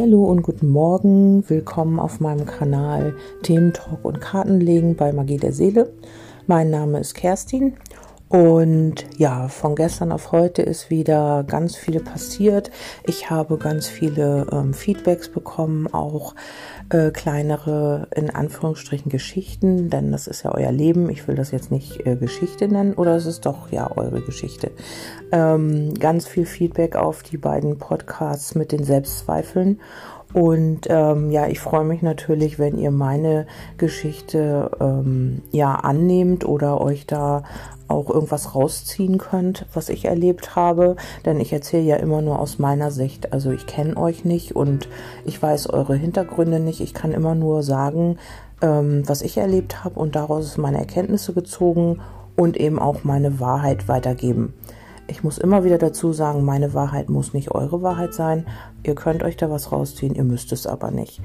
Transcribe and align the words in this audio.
Hallo 0.00 0.26
und 0.26 0.42
guten 0.42 0.68
Morgen. 0.68 1.42
Willkommen 1.48 1.98
auf 1.98 2.20
meinem 2.20 2.46
Kanal 2.46 3.16
Thementalk 3.42 4.04
und 4.04 4.20
Kartenlegen 4.20 4.94
bei 4.94 5.12
Magie 5.12 5.38
der 5.38 5.52
Seele. 5.52 5.92
Mein 6.46 6.70
Name 6.70 7.00
ist 7.00 7.14
Kerstin 7.14 7.74
und 8.28 9.06
ja, 9.16 9.48
von 9.48 9.74
gestern 9.74 10.12
auf 10.12 10.32
heute 10.32 10.60
ist 10.60 10.90
wieder 10.90 11.44
ganz 11.44 11.76
viel 11.76 12.00
passiert. 12.00 12.70
Ich 13.04 13.30
habe 13.30 13.56
ganz 13.56 13.86
viele 13.86 14.46
ähm, 14.52 14.74
Feedbacks 14.74 15.30
bekommen, 15.30 15.86
auch 15.94 16.34
äh, 16.90 17.10
kleinere, 17.10 18.08
in 18.14 18.28
Anführungsstrichen, 18.28 19.10
Geschichten, 19.10 19.88
denn 19.88 20.12
das 20.12 20.26
ist 20.26 20.42
ja 20.42 20.52
euer 20.54 20.72
Leben. 20.72 21.08
Ich 21.08 21.26
will 21.26 21.36
das 21.36 21.52
jetzt 21.52 21.70
nicht 21.70 22.06
äh, 22.06 22.16
Geschichte 22.16 22.68
nennen, 22.68 22.94
oder 22.94 23.16
es 23.16 23.24
ist 23.24 23.46
doch 23.46 23.72
ja 23.72 23.90
eure 23.96 24.20
Geschichte. 24.20 24.72
Ähm, 25.32 25.94
ganz 25.94 26.26
viel 26.26 26.44
Feedback 26.44 26.96
auf 26.96 27.22
die 27.22 27.38
beiden 27.38 27.78
Podcasts 27.78 28.54
mit 28.54 28.72
den 28.72 28.84
Selbstzweifeln. 28.84 29.80
Und 30.34 30.80
ähm, 30.90 31.30
ja, 31.30 31.46
ich 31.46 31.58
freue 31.58 31.84
mich 31.84 32.02
natürlich, 32.02 32.58
wenn 32.58 32.76
ihr 32.78 32.90
meine 32.90 33.46
Geschichte 33.78 34.70
ähm, 34.78 35.42
ja 35.50 35.74
annehmt 35.74 36.44
oder 36.44 36.80
euch 36.80 37.06
da 37.06 37.44
auch 37.88 38.10
irgendwas 38.10 38.54
rausziehen 38.54 39.16
könnt, 39.16 39.64
was 39.72 39.88
ich 39.88 40.04
erlebt 40.04 40.54
habe. 40.54 40.96
Denn 41.24 41.40
ich 41.40 41.52
erzähle 41.52 41.84
ja 41.84 41.96
immer 41.96 42.20
nur 42.20 42.38
aus 42.38 42.58
meiner 42.58 42.90
Sicht. 42.90 43.32
Also 43.32 43.50
ich 43.50 43.66
kenne 43.66 43.96
euch 43.96 44.26
nicht 44.26 44.54
und 44.54 44.88
ich 45.24 45.40
weiß 45.42 45.70
eure 45.70 45.96
Hintergründe 45.96 46.60
nicht. 46.60 46.80
Ich 46.80 46.92
kann 46.92 47.12
immer 47.12 47.34
nur 47.34 47.62
sagen, 47.62 48.18
ähm, 48.60 49.04
was 49.06 49.22
ich 49.22 49.38
erlebt 49.38 49.82
habe 49.84 49.98
und 49.98 50.14
daraus 50.14 50.58
meine 50.58 50.78
Erkenntnisse 50.78 51.32
gezogen 51.32 52.00
und 52.36 52.56
eben 52.56 52.78
auch 52.78 53.02
meine 53.02 53.40
Wahrheit 53.40 53.88
weitergeben. 53.88 54.52
Ich 55.10 55.24
muss 55.24 55.38
immer 55.38 55.64
wieder 55.64 55.78
dazu 55.78 56.12
sagen, 56.12 56.44
meine 56.44 56.74
Wahrheit 56.74 57.08
muss 57.08 57.32
nicht 57.32 57.50
eure 57.50 57.82
Wahrheit 57.82 58.12
sein. 58.12 58.46
Ihr 58.82 58.94
könnt 58.94 59.22
euch 59.22 59.36
da 59.36 59.50
was 59.50 59.72
rausziehen, 59.72 60.14
ihr 60.14 60.24
müsst 60.24 60.52
es 60.52 60.66
aber 60.66 60.90
nicht. 60.90 61.22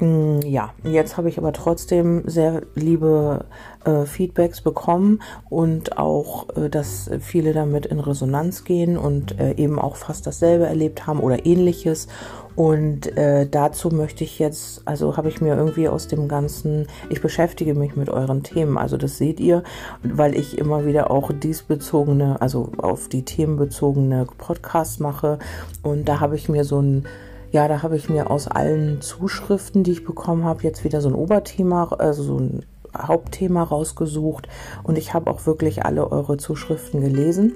Mm, 0.00 0.40
ja, 0.40 0.74
jetzt 0.82 1.16
habe 1.16 1.28
ich 1.28 1.38
aber 1.38 1.52
trotzdem 1.52 2.24
sehr 2.26 2.62
liebe 2.74 3.44
äh, 3.84 4.04
Feedbacks 4.04 4.60
bekommen 4.60 5.22
und 5.48 5.96
auch, 5.96 6.48
äh, 6.56 6.68
dass 6.68 7.08
viele 7.20 7.52
damit 7.52 7.86
in 7.86 8.00
Resonanz 8.00 8.64
gehen 8.64 8.96
und 8.96 9.38
äh, 9.38 9.52
eben 9.52 9.78
auch 9.78 9.94
fast 9.94 10.26
dasselbe 10.26 10.66
erlebt 10.66 11.06
haben 11.06 11.20
oder 11.20 11.46
ähnliches. 11.46 12.08
Und 12.54 13.16
äh, 13.16 13.46
dazu 13.48 13.88
möchte 13.88 14.24
ich 14.24 14.38
jetzt, 14.38 14.82
also 14.84 15.16
habe 15.16 15.28
ich 15.28 15.40
mir 15.40 15.56
irgendwie 15.56 15.88
aus 15.88 16.08
dem 16.08 16.28
Ganzen, 16.28 16.86
ich 17.08 17.20
beschäftige 17.20 17.74
mich 17.74 17.96
mit 17.96 18.10
euren 18.10 18.42
Themen, 18.42 18.76
also 18.78 18.96
das 18.96 19.18
seht 19.18 19.40
ihr, 19.40 19.62
weil 20.02 20.36
ich 20.36 20.58
immer 20.58 20.84
wieder 20.84 21.10
auch 21.10 21.32
diesbezogene, 21.32 22.40
also 22.40 22.72
auf 22.78 23.08
die 23.08 23.24
Themen 23.24 23.56
bezogene 23.56 24.26
Podcasts 24.38 25.00
mache. 25.00 25.38
Und 25.82 26.08
da 26.08 26.20
habe 26.20 26.36
ich 26.36 26.48
mir 26.48 26.64
so 26.64 26.80
ein 26.80 27.06
ja, 27.52 27.68
da 27.68 27.82
habe 27.82 27.96
ich 27.96 28.08
mir 28.08 28.30
aus 28.30 28.48
allen 28.48 29.02
Zuschriften, 29.02 29.84
die 29.84 29.92
ich 29.92 30.04
bekommen 30.04 30.44
habe, 30.44 30.62
jetzt 30.62 30.84
wieder 30.84 31.02
so 31.02 31.10
ein 31.10 31.14
Oberthema, 31.14 31.84
also 31.98 32.22
so 32.22 32.38
ein 32.38 32.64
Hauptthema 32.96 33.62
rausgesucht. 33.62 34.48
Und 34.82 34.96
ich 34.96 35.12
habe 35.12 35.30
auch 35.30 35.44
wirklich 35.44 35.84
alle 35.84 36.10
eure 36.10 36.38
Zuschriften 36.38 37.02
gelesen. 37.02 37.52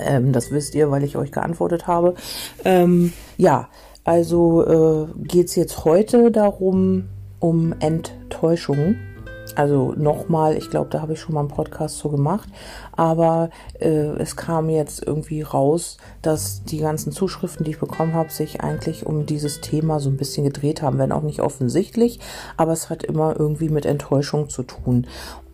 Ähm, 0.00 0.32
das 0.32 0.50
wisst 0.50 0.74
ihr, 0.74 0.90
weil 0.90 1.04
ich 1.04 1.16
euch 1.16 1.32
geantwortet 1.32 1.86
habe. 1.86 2.14
Ähm, 2.64 3.12
ja, 3.36 3.68
also 4.04 4.64
äh, 4.66 5.26
geht 5.26 5.48
es 5.48 5.56
jetzt 5.56 5.84
heute 5.84 6.30
darum, 6.30 7.08
um 7.40 7.74
Enttäuschungen. 7.80 8.98
Also 9.56 9.92
nochmal, 9.92 10.56
ich 10.56 10.68
glaube, 10.70 10.88
da 10.90 11.00
habe 11.00 11.12
ich 11.12 11.20
schon 11.20 11.34
mal 11.34 11.40
einen 11.40 11.48
Podcast 11.48 11.98
so 11.98 12.08
gemacht, 12.08 12.48
aber 12.92 13.50
äh, 13.78 13.88
es 14.18 14.36
kam 14.36 14.68
jetzt 14.68 15.06
irgendwie 15.06 15.42
raus, 15.42 15.98
dass 16.22 16.64
die 16.64 16.78
ganzen 16.78 17.12
Zuschriften, 17.12 17.64
die 17.64 17.72
ich 17.72 17.78
bekommen 17.78 18.14
habe, 18.14 18.30
sich 18.30 18.62
eigentlich 18.62 19.06
um 19.06 19.26
dieses 19.26 19.60
Thema 19.60 20.00
so 20.00 20.10
ein 20.10 20.16
bisschen 20.16 20.44
gedreht 20.44 20.82
haben, 20.82 20.98
wenn 20.98 21.12
auch 21.12 21.22
nicht 21.22 21.40
offensichtlich, 21.40 22.18
aber 22.56 22.72
es 22.72 22.90
hat 22.90 23.04
immer 23.04 23.38
irgendwie 23.38 23.68
mit 23.68 23.86
Enttäuschung 23.86 24.48
zu 24.48 24.64
tun. 24.64 25.06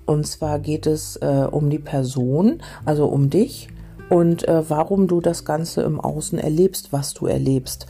Und 0.06 0.26
zwar 0.26 0.60
geht 0.60 0.86
es 0.86 1.16
äh, 1.16 1.46
um 1.50 1.68
die 1.68 1.78
Person, 1.78 2.62
also 2.86 3.06
um 3.06 3.28
dich 3.28 3.68
und 4.10 4.46
äh, 4.48 4.68
warum 4.68 5.06
du 5.06 5.20
das 5.20 5.44
Ganze 5.44 5.82
im 5.82 6.00
Außen 6.00 6.38
erlebst, 6.38 6.92
was 6.92 7.14
du 7.14 7.26
erlebst. 7.26 7.86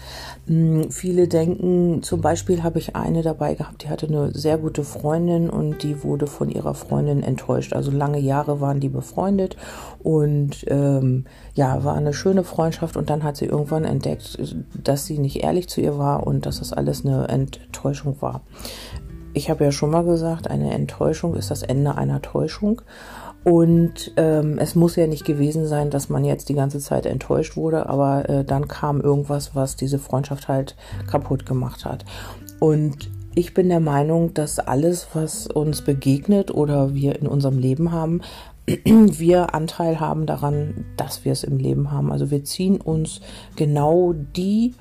Hm, 0.46 0.90
viele 0.90 1.28
denken, 1.28 2.02
zum 2.02 2.20
Beispiel 2.20 2.62
habe 2.62 2.78
ich 2.78 2.94
eine 2.94 3.22
dabei 3.22 3.54
gehabt, 3.54 3.82
die 3.82 3.88
hatte 3.88 4.06
eine 4.06 4.30
sehr 4.32 4.58
gute 4.58 4.84
Freundin 4.84 5.48
und 5.48 5.82
die 5.82 6.04
wurde 6.04 6.26
von 6.26 6.50
ihrer 6.50 6.74
Freundin 6.74 7.22
enttäuscht. 7.22 7.72
Also 7.72 7.90
lange 7.90 8.18
Jahre 8.18 8.60
waren 8.60 8.80
die 8.80 8.90
befreundet 8.90 9.56
und 10.02 10.64
ähm, 10.68 11.24
ja, 11.54 11.82
war 11.84 11.94
eine 11.94 12.12
schöne 12.12 12.44
Freundschaft 12.44 12.98
und 12.98 13.08
dann 13.08 13.24
hat 13.24 13.38
sie 13.38 13.46
irgendwann 13.46 13.84
entdeckt, 13.84 14.38
dass 14.74 15.06
sie 15.06 15.18
nicht 15.18 15.42
ehrlich 15.42 15.70
zu 15.70 15.80
ihr 15.80 15.96
war 15.96 16.26
und 16.26 16.44
dass 16.44 16.58
das 16.58 16.74
alles 16.74 17.04
eine 17.04 17.28
Enttäuschung 17.28 18.16
war. 18.20 18.42
Ich 19.32 19.48
habe 19.48 19.64
ja 19.64 19.72
schon 19.72 19.90
mal 19.90 20.04
gesagt, 20.04 20.50
eine 20.50 20.74
Enttäuschung 20.74 21.34
ist 21.34 21.50
das 21.50 21.62
Ende 21.62 21.96
einer 21.96 22.20
Täuschung. 22.20 22.82
Und 23.42 24.12
ähm, 24.16 24.58
es 24.58 24.74
muss 24.74 24.96
ja 24.96 25.06
nicht 25.06 25.24
gewesen 25.24 25.66
sein, 25.66 25.90
dass 25.90 26.10
man 26.10 26.24
jetzt 26.24 26.50
die 26.50 26.54
ganze 26.54 26.78
Zeit 26.78 27.06
enttäuscht 27.06 27.56
wurde, 27.56 27.88
aber 27.88 28.28
äh, 28.28 28.44
dann 28.44 28.68
kam 28.68 29.00
irgendwas, 29.00 29.54
was 29.54 29.76
diese 29.76 29.98
Freundschaft 29.98 30.48
halt 30.48 30.76
kaputt 31.06 31.46
gemacht 31.46 31.86
hat. 31.86 32.04
Und 32.58 33.10
ich 33.34 33.54
bin 33.54 33.68
der 33.68 33.80
Meinung, 33.80 34.34
dass 34.34 34.58
alles, 34.58 35.08
was 35.14 35.46
uns 35.46 35.82
begegnet 35.82 36.52
oder 36.52 36.94
wir 36.94 37.18
in 37.18 37.26
unserem 37.26 37.58
Leben 37.58 37.92
haben, 37.92 38.20
wir 38.66 39.54
Anteil 39.54 40.00
haben 40.00 40.26
daran, 40.26 40.84
dass 40.96 41.24
wir 41.24 41.32
es 41.32 41.42
im 41.42 41.56
Leben 41.56 41.90
haben. 41.90 42.12
Also 42.12 42.30
wir 42.30 42.44
ziehen 42.44 42.78
uns 42.80 43.22
genau 43.56 44.12
die 44.12 44.74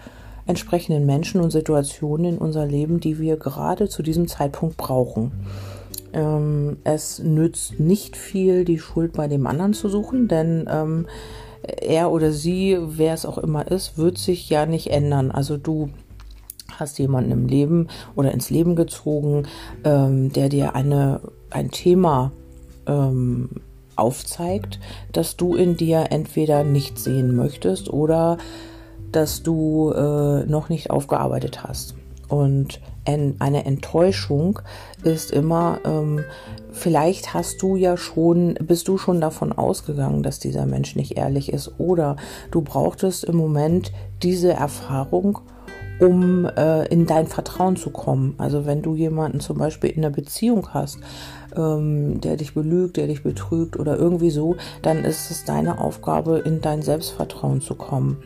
entsprechenden 0.48 1.06
Menschen 1.06 1.42
und 1.42 1.52
Situationen 1.52 2.34
in 2.34 2.38
unser 2.38 2.66
Leben, 2.66 3.00
die 3.00 3.20
wir 3.20 3.38
gerade 3.38 3.88
zu 3.88 4.02
diesem 4.02 4.28
Zeitpunkt 4.28 4.78
brauchen. 4.78 5.32
Ähm, 6.14 6.78
es 6.84 7.20
nützt 7.20 7.80
nicht 7.80 8.18
viel, 8.18 8.66
die 8.66 8.80
Schuld 8.80 9.14
bei 9.14 9.28
dem 9.28 9.48
anderen 9.48 9.74
zu 9.74 9.90
suchen, 9.90 10.28
denn 10.28 10.68
ähm, 10.72 11.08
er 11.62 12.12
oder 12.12 12.32
sie, 12.32 12.78
wer 12.82 13.14
es 13.14 13.26
auch 13.26 13.38
immer 13.38 13.70
ist, 13.70 13.98
wird 13.98 14.18
sich 14.18 14.50
ja 14.50 14.66
nicht 14.66 14.92
ändern. 14.92 15.32
Also 15.32 15.58
du 15.58 15.90
hast 16.78 17.00
jemanden 17.00 17.32
im 17.32 17.48
Leben 17.48 17.88
oder 18.16 18.32
ins 18.32 18.50
Leben 18.50 18.76
gezogen, 18.76 19.44
ähm, 19.84 20.32
der 20.32 20.50
dir 20.50 20.76
eine, 20.76 21.22
ein 21.50 21.72
Thema 21.72 22.32
ähm, 22.88 23.50
aufzeigt, 23.96 24.80
dass 25.12 25.36
du 25.36 25.56
in 25.56 25.76
dir 25.78 26.08
entweder 26.10 26.64
nicht 26.64 26.98
sehen 26.98 27.36
möchtest 27.36 27.90
oder 27.90 28.38
dass 29.12 29.44
du 29.44 29.92
äh, 29.92 30.46
noch 30.46 30.70
nicht 30.70 30.90
aufgearbeitet 30.92 31.64
hast. 31.64 31.96
Und 32.30 32.80
eine 33.06 33.66
Enttäuschung 33.66 34.60
ist 35.04 35.32
immer, 35.32 35.80
ähm, 35.84 36.24
vielleicht 36.72 37.34
hast 37.34 37.62
du 37.62 37.76
ja 37.76 37.98
schon, 37.98 38.54
bist 38.62 38.88
du 38.88 38.98
schon 38.98 39.20
davon 39.20 39.52
ausgegangen, 39.52 40.24
dass 40.24 40.40
dieser 40.40 40.66
Mensch 40.66 40.96
nicht 40.96 41.18
ehrlich 41.18 41.52
ist 41.52 41.80
oder 41.80 42.16
du 42.52 42.62
brauchtest 42.62 43.24
im 43.24 43.36
Moment 43.36 43.92
diese 44.22 44.54
Erfahrung, 44.54 45.40
um 46.00 46.46
äh, 46.46 46.86
in 46.88 47.06
dein 47.08 47.28
Vertrauen 47.28 47.76
zu 47.76 47.90
kommen. 47.90 48.36
Also 48.38 48.66
wenn 48.66 48.82
du 48.82 48.96
jemanden 48.96 49.40
zum 49.40 49.58
Beispiel 49.58 49.90
in 49.90 50.06
einer 50.06 50.16
Beziehung 50.16 50.70
hast, 50.74 51.00
ähm, 51.56 52.22
der 52.22 52.38
dich 52.38 52.54
belügt, 52.54 52.98
der 52.98 53.08
dich 53.08 53.24
betrügt 53.24 53.78
oder 53.78 53.98
irgendwie 53.98 54.30
so, 54.30 54.56
dann 54.82 55.04
ist 55.04 55.32
es 55.32 55.46
deine 55.46 55.80
Aufgabe, 55.80 56.40
in 56.40 56.62
dein 56.62 56.82
Selbstvertrauen 56.82 57.62
zu 57.62 57.76
kommen. 57.76 58.18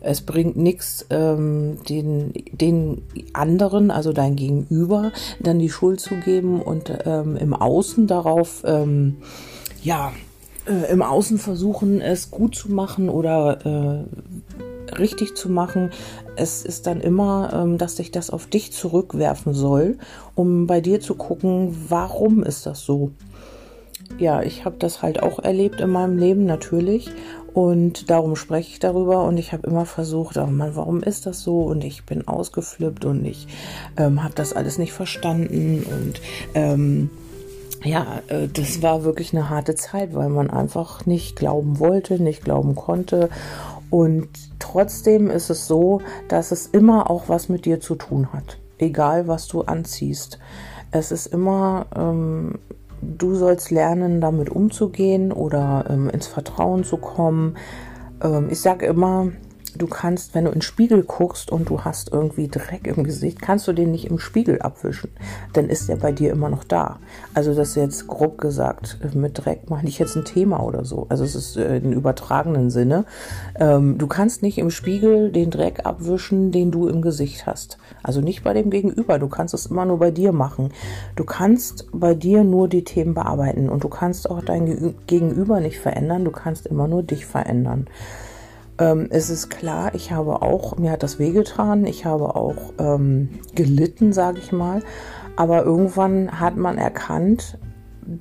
Es 0.00 0.22
bringt 0.22 0.56
nichts, 0.56 1.06
ähm, 1.10 1.78
den, 1.88 2.32
den 2.52 3.02
anderen, 3.32 3.90
also 3.90 4.12
dein 4.12 4.36
Gegenüber, 4.36 5.12
dann 5.40 5.58
die 5.58 5.70
Schuld 5.70 6.00
zu 6.00 6.14
geben 6.16 6.62
und 6.62 6.92
ähm, 7.04 7.36
im 7.36 7.54
Außen 7.54 8.06
darauf, 8.06 8.62
ähm, 8.64 9.18
ja, 9.82 10.12
äh, 10.66 10.90
im 10.90 11.02
Außen 11.02 11.38
versuchen, 11.38 12.00
es 12.00 12.30
gut 12.30 12.54
zu 12.54 12.70
machen 12.70 13.08
oder 13.08 14.06
äh, 14.86 14.96
richtig 14.96 15.36
zu 15.36 15.48
machen. 15.48 15.90
Es 16.36 16.64
ist 16.64 16.86
dann 16.86 17.00
immer, 17.00 17.50
ähm, 17.52 17.78
dass 17.78 17.96
sich 17.96 18.10
das 18.10 18.30
auf 18.30 18.46
dich 18.46 18.72
zurückwerfen 18.72 19.54
soll, 19.54 19.98
um 20.34 20.66
bei 20.66 20.80
dir 20.80 21.00
zu 21.00 21.14
gucken, 21.14 21.76
warum 21.88 22.42
ist 22.42 22.66
das 22.66 22.80
so? 22.80 23.10
Ja, 24.18 24.42
ich 24.42 24.64
habe 24.64 24.76
das 24.78 25.02
halt 25.02 25.22
auch 25.22 25.38
erlebt 25.38 25.80
in 25.80 25.90
meinem 25.90 26.18
Leben 26.18 26.44
natürlich 26.44 27.10
und 27.54 28.10
darum 28.10 28.36
spreche 28.36 28.70
ich 28.70 28.78
darüber 28.78 29.24
und 29.24 29.36
ich 29.38 29.52
habe 29.52 29.66
immer 29.66 29.86
versucht, 29.86 30.36
oh 30.36 30.46
Mann, 30.46 30.76
warum 30.76 31.02
ist 31.02 31.26
das 31.26 31.42
so? 31.42 31.62
Und 31.62 31.84
ich 31.84 32.04
bin 32.04 32.28
ausgeflippt 32.28 33.04
und 33.04 33.24
ich 33.24 33.48
ähm, 33.96 34.22
habe 34.22 34.34
das 34.34 34.52
alles 34.52 34.78
nicht 34.78 34.92
verstanden. 34.92 35.84
Und 35.84 36.20
ähm, 36.54 37.10
ja, 37.82 38.22
äh, 38.28 38.48
das 38.48 38.82
war 38.82 39.04
wirklich 39.04 39.32
eine 39.32 39.50
harte 39.50 39.74
Zeit, 39.74 40.14
weil 40.14 40.28
man 40.28 40.50
einfach 40.50 41.06
nicht 41.06 41.36
glauben 41.36 41.78
wollte, 41.78 42.22
nicht 42.22 42.44
glauben 42.44 42.74
konnte. 42.74 43.30
Und 43.90 44.28
trotzdem 44.60 45.28
ist 45.28 45.50
es 45.50 45.66
so, 45.66 46.00
dass 46.28 46.52
es 46.52 46.66
immer 46.66 47.10
auch 47.10 47.28
was 47.28 47.48
mit 47.48 47.64
dir 47.64 47.80
zu 47.80 47.96
tun 47.96 48.32
hat. 48.32 48.58
Egal, 48.78 49.26
was 49.26 49.48
du 49.48 49.62
anziehst. 49.62 50.38
Es 50.92 51.10
ist 51.12 51.26
immer 51.26 51.86
ähm, 51.96 52.58
du 53.02 53.34
sollst 53.34 53.70
lernen, 53.70 54.20
damit 54.20 54.50
umzugehen 54.50 55.32
oder 55.32 55.84
ähm, 55.88 56.10
ins 56.10 56.26
Vertrauen 56.26 56.84
zu 56.84 56.96
kommen. 56.96 57.56
Ähm, 58.22 58.48
ich 58.50 58.60
sage 58.60 58.86
immer, 58.86 59.28
du 59.76 59.86
kannst, 59.86 60.34
wenn 60.34 60.44
du 60.44 60.50
in 60.50 60.56
den 60.56 60.62
Spiegel 60.62 61.02
guckst 61.02 61.50
und 61.50 61.68
du 61.68 61.84
hast 61.84 62.12
irgendwie 62.12 62.48
Dreck 62.48 62.86
im 62.86 63.04
Gesicht, 63.04 63.40
kannst 63.40 63.66
du 63.68 63.72
den 63.72 63.90
nicht 63.90 64.06
im 64.06 64.18
Spiegel 64.18 64.60
abwischen. 64.60 65.10
Dann 65.52 65.68
ist 65.68 65.88
der 65.88 65.96
bei 65.96 66.12
dir 66.12 66.32
immer 66.32 66.48
noch 66.48 66.64
da. 66.64 66.98
Also 67.34 67.54
das 67.54 67.70
ist 67.70 67.76
jetzt 67.76 68.06
grob 68.06 68.38
gesagt, 68.38 68.98
mit 69.14 69.44
Dreck 69.44 69.70
meine 69.70 69.88
ich 69.88 69.98
jetzt 69.98 70.16
ein 70.16 70.24
Thema 70.24 70.62
oder 70.62 70.84
so. 70.84 71.06
Also 71.08 71.24
es 71.24 71.34
ist 71.34 71.56
äh, 71.56 71.78
in 71.78 71.92
übertragenen 71.92 72.70
Sinne. 72.70 73.04
Ähm, 73.58 73.98
du 73.98 74.06
kannst 74.06 74.42
nicht 74.42 74.58
im 74.58 74.70
Spiegel 74.70 75.30
den 75.30 75.50
Dreck 75.50 75.86
abwischen, 75.86 76.52
den 76.52 76.70
du 76.70 76.88
im 76.88 77.02
Gesicht 77.02 77.46
hast. 77.46 77.78
Also 78.02 78.20
nicht 78.20 78.42
bei 78.44 78.52
dem 78.52 78.70
Gegenüber. 78.70 79.18
Du 79.18 79.28
kannst 79.28 79.54
es 79.54 79.66
immer 79.66 79.84
nur 79.84 79.98
bei 79.98 80.10
dir 80.10 80.32
machen. 80.32 80.72
Du 81.16 81.24
kannst 81.24 81.86
bei 81.92 82.14
dir 82.14 82.44
nur 82.44 82.68
die 82.68 82.84
Themen 82.84 83.14
bearbeiten 83.14 83.68
und 83.68 83.84
du 83.84 83.88
kannst 83.88 84.30
auch 84.30 84.42
dein 84.42 84.94
Gegenüber 85.06 85.60
nicht 85.60 85.78
verändern. 85.78 86.24
Du 86.24 86.30
kannst 86.30 86.66
immer 86.66 86.88
nur 86.88 87.02
dich 87.02 87.26
verändern. 87.26 87.86
Ähm, 88.80 89.08
es 89.10 89.28
ist 89.30 89.50
klar, 89.50 89.94
ich 89.94 90.10
habe 90.10 90.42
auch, 90.42 90.78
mir 90.78 90.90
hat 90.90 91.02
das 91.02 91.18
wehgetan, 91.18 91.86
ich 91.86 92.06
habe 92.06 92.34
auch 92.34 92.72
ähm, 92.78 93.28
gelitten, 93.54 94.12
sage 94.12 94.38
ich 94.38 94.50
mal. 94.50 94.82
Aber 95.36 95.64
irgendwann 95.64 96.40
hat 96.40 96.56
man 96.56 96.78
erkannt, 96.78 97.58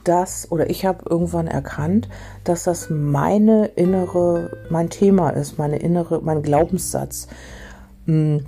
dass, 0.04 0.52
oder 0.52 0.70
ich 0.70 0.86
habe 0.86 1.06
irgendwann 1.10 1.48
erkannt, 1.48 2.10
dass 2.44 2.64
das 2.64 2.90
meine 2.90 3.68
innere, 3.68 4.52
mein 4.70 4.90
Thema 4.90 5.32
ist, 5.32 5.58
meine 5.58 5.78
innere, 5.78 6.22
mein 6.22 6.44
Glaubenssatz. 6.44 7.28
Hm, 8.06 8.46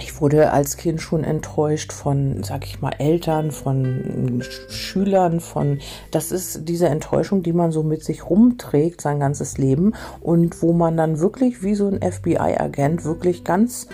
ich 0.00 0.20
wurde 0.20 0.52
als 0.52 0.76
Kind 0.76 1.02
schon 1.02 1.22
enttäuscht 1.22 1.92
von, 1.92 2.42
sag 2.42 2.64
ich 2.64 2.80
mal, 2.80 2.92
Eltern, 2.98 3.50
von 3.50 4.42
Schülern, 4.68 5.40
von, 5.40 5.80
das 6.10 6.32
ist 6.32 6.68
diese 6.68 6.88
Enttäuschung, 6.88 7.42
die 7.42 7.52
man 7.52 7.72
so 7.72 7.82
mit 7.82 8.02
sich 8.02 8.28
rumträgt 8.28 9.00
sein 9.02 9.20
ganzes 9.20 9.58
Leben 9.58 9.92
und 10.20 10.62
wo 10.62 10.72
man 10.72 10.96
dann 10.96 11.18
wirklich 11.20 11.62
wie 11.62 11.74
so 11.74 11.88
ein 11.88 12.00
FBI-Agent 12.00 13.04
wirklich 13.04 13.44
ganz 13.44 13.88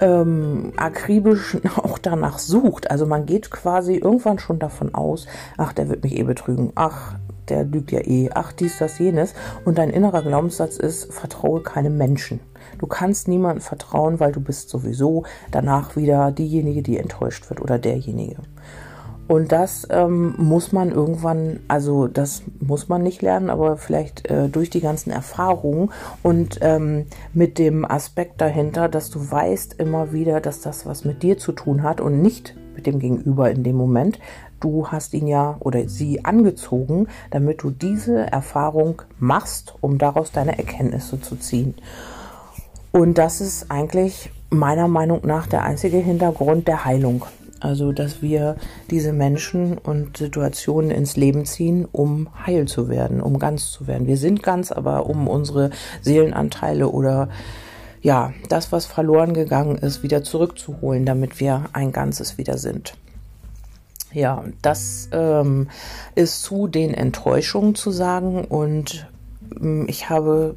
ähm, 0.00 0.72
akribisch 0.76 1.56
auch 1.76 1.98
danach 1.98 2.38
sucht. 2.38 2.90
Also 2.90 3.06
man 3.06 3.26
geht 3.26 3.50
quasi 3.50 3.96
irgendwann 3.96 4.38
schon 4.38 4.58
davon 4.58 4.94
aus, 4.94 5.26
ach, 5.56 5.72
der 5.72 5.88
wird 5.88 6.04
mich 6.04 6.16
eh 6.16 6.22
betrügen, 6.22 6.72
ach, 6.74 7.16
der 7.48 7.64
lügt 7.64 7.92
ja 7.92 8.00
eh, 8.00 8.30
ach, 8.34 8.52
dies, 8.52 8.78
das, 8.78 8.98
jenes. 8.98 9.34
Und 9.64 9.78
dein 9.78 9.90
innerer 9.90 10.22
Glaubenssatz 10.22 10.76
ist, 10.76 11.12
vertraue 11.12 11.62
keinem 11.62 11.96
Menschen. 11.96 12.40
Du 12.78 12.86
kannst 12.86 13.28
niemandem 13.28 13.60
vertrauen, 13.60 14.20
weil 14.20 14.32
du 14.32 14.40
bist 14.40 14.68
sowieso 14.68 15.24
danach 15.50 15.96
wieder 15.96 16.32
diejenige, 16.32 16.82
die 16.82 16.98
enttäuscht 16.98 17.48
wird 17.50 17.60
oder 17.60 17.78
derjenige. 17.78 18.36
Und 19.26 19.52
das 19.52 19.86
ähm, 19.90 20.34
muss 20.36 20.72
man 20.72 20.90
irgendwann, 20.90 21.60
also 21.66 22.08
das 22.08 22.42
muss 22.60 22.88
man 22.88 23.02
nicht 23.02 23.22
lernen, 23.22 23.48
aber 23.48 23.78
vielleicht 23.78 24.28
äh, 24.30 24.48
durch 24.50 24.68
die 24.68 24.82
ganzen 24.82 25.10
Erfahrungen 25.10 25.90
und 26.22 26.58
ähm, 26.60 27.06
mit 27.32 27.58
dem 27.58 27.90
Aspekt 27.90 28.42
dahinter, 28.42 28.88
dass 28.88 29.08
du 29.08 29.30
weißt 29.30 29.80
immer 29.80 30.12
wieder, 30.12 30.40
dass 30.40 30.60
das 30.60 30.84
was 30.84 31.06
mit 31.06 31.22
dir 31.22 31.38
zu 31.38 31.52
tun 31.52 31.82
hat 31.82 32.02
und 32.02 32.20
nicht 32.20 32.54
mit 32.76 32.86
dem 32.86 32.98
Gegenüber 32.98 33.50
in 33.50 33.62
dem 33.62 33.76
Moment. 33.76 34.18
Du 34.64 34.88
hast 34.88 35.12
ihn 35.12 35.26
ja 35.26 35.58
oder 35.60 35.90
sie 35.90 36.24
angezogen, 36.24 37.08
damit 37.30 37.62
du 37.62 37.70
diese 37.70 38.20
Erfahrung 38.32 39.02
machst, 39.18 39.74
um 39.82 39.98
daraus 39.98 40.32
deine 40.32 40.56
Erkenntnisse 40.56 41.20
zu 41.20 41.36
ziehen. 41.36 41.74
Und 42.90 43.18
das 43.18 43.42
ist 43.42 43.70
eigentlich 43.70 44.30
meiner 44.48 44.88
Meinung 44.88 45.20
nach 45.26 45.46
der 45.46 45.64
einzige 45.64 45.98
Hintergrund 45.98 46.66
der 46.66 46.86
Heilung. 46.86 47.26
Also, 47.60 47.92
dass 47.92 48.22
wir 48.22 48.56
diese 48.90 49.12
Menschen 49.12 49.76
und 49.76 50.16
Situationen 50.16 50.90
ins 50.90 51.16
Leben 51.16 51.44
ziehen, 51.44 51.86
um 51.92 52.28
heil 52.46 52.66
zu 52.66 52.88
werden, 52.88 53.20
um 53.20 53.38
ganz 53.38 53.70
zu 53.70 53.86
werden. 53.86 54.06
Wir 54.06 54.16
sind 54.16 54.42
ganz, 54.42 54.72
aber 54.72 55.04
um 55.04 55.28
unsere 55.28 55.68
Seelenanteile 56.00 56.88
oder 56.88 57.28
ja, 58.00 58.32
das, 58.48 58.72
was 58.72 58.86
verloren 58.86 59.34
gegangen 59.34 59.76
ist, 59.76 60.02
wieder 60.02 60.24
zurückzuholen, 60.24 61.04
damit 61.04 61.38
wir 61.38 61.64
ein 61.74 61.92
Ganzes 61.92 62.38
wieder 62.38 62.56
sind. 62.56 62.94
Ja, 64.14 64.44
das 64.62 65.08
ähm, 65.10 65.68
ist 66.14 66.42
zu 66.42 66.68
den 66.68 66.94
Enttäuschungen 66.94 67.74
zu 67.74 67.90
sagen 67.90 68.44
und 68.44 69.08
ähm, 69.60 69.86
ich 69.88 70.08
habe 70.08 70.54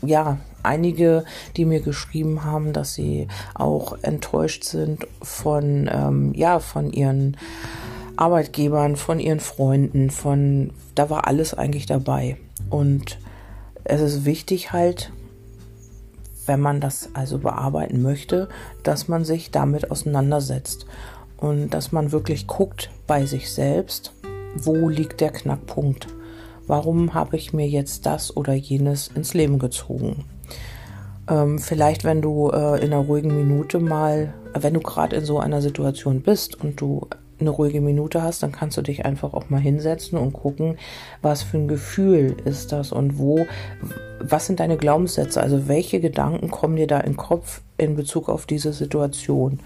ja 0.00 0.38
einige, 0.62 1.24
die 1.56 1.66
mir 1.66 1.80
geschrieben 1.80 2.44
haben, 2.44 2.72
dass 2.72 2.94
sie 2.94 3.28
auch 3.54 3.98
enttäuscht 4.00 4.64
sind 4.64 5.06
von, 5.20 5.88
ähm, 5.92 6.32
ja, 6.34 6.60
von 6.60 6.90
ihren 6.90 7.36
Arbeitgebern, 8.16 8.96
von 8.96 9.20
ihren 9.20 9.40
Freunden, 9.40 10.08
von, 10.08 10.72
da 10.94 11.10
war 11.10 11.26
alles 11.26 11.52
eigentlich 11.52 11.84
dabei. 11.84 12.38
Und 12.70 13.18
es 13.84 14.00
ist 14.00 14.24
wichtig 14.24 14.72
halt, 14.72 15.12
wenn 16.46 16.60
man 16.60 16.80
das 16.80 17.10
also 17.12 17.38
bearbeiten 17.38 18.00
möchte, 18.00 18.48
dass 18.82 19.08
man 19.08 19.26
sich 19.26 19.50
damit 19.50 19.90
auseinandersetzt 19.90 20.86
und 21.38 21.70
dass 21.70 21.92
man 21.92 22.12
wirklich 22.12 22.46
guckt 22.46 22.90
bei 23.06 23.26
sich 23.26 23.50
selbst, 23.50 24.12
wo 24.56 24.88
liegt 24.88 25.20
der 25.20 25.30
Knackpunkt. 25.30 26.08
Warum 26.66 27.14
habe 27.14 27.36
ich 27.36 27.52
mir 27.52 27.66
jetzt 27.66 28.04
das 28.04 28.36
oder 28.36 28.52
jenes 28.52 29.08
ins 29.08 29.32
Leben 29.32 29.58
gezogen? 29.58 30.26
Ähm, 31.28 31.58
vielleicht, 31.58 32.04
wenn 32.04 32.20
du 32.20 32.50
äh, 32.50 32.84
in 32.84 32.92
einer 32.92 33.04
ruhigen 33.04 33.34
Minute 33.34 33.78
mal, 33.78 34.34
wenn 34.54 34.74
du 34.74 34.80
gerade 34.80 35.16
in 35.16 35.24
so 35.24 35.38
einer 35.38 35.62
Situation 35.62 36.22
bist 36.22 36.60
und 36.60 36.80
du 36.80 37.06
eine 37.40 37.50
ruhige 37.50 37.80
Minute 37.80 38.22
hast, 38.22 38.42
dann 38.42 38.52
kannst 38.52 38.76
du 38.76 38.82
dich 38.82 39.04
einfach 39.04 39.32
auch 39.32 39.48
mal 39.48 39.60
hinsetzen 39.60 40.18
und 40.18 40.32
gucken, 40.32 40.76
was 41.22 41.42
für 41.42 41.58
ein 41.58 41.68
Gefühl 41.68 42.36
ist 42.44 42.72
das 42.72 42.92
und 42.92 43.18
wo, 43.18 43.46
was 44.20 44.46
sind 44.46 44.60
deine 44.60 44.76
Glaubenssätze, 44.76 45.40
also 45.40 45.68
welche 45.68 46.00
Gedanken 46.00 46.50
kommen 46.50 46.76
dir 46.76 46.86
da 46.86 46.98
in 46.98 47.12
den 47.12 47.16
Kopf 47.16 47.60
in 47.76 47.94
Bezug 47.94 48.28
auf 48.28 48.46
diese 48.46 48.72
Situation. 48.72 49.60